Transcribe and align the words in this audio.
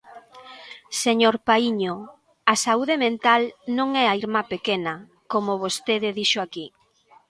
Señor 1.03 1.35
Paíño, 1.47 1.93
a 2.53 2.55
saúde 2.65 2.95
mental 3.05 3.41
non 3.77 3.89
é 4.03 4.05
a 4.09 4.17
irmá 4.21 4.41
pequena, 4.53 4.93
como 5.31 5.61
vostede 5.63 6.15
dixo 6.19 6.39
aquí. 6.41 6.65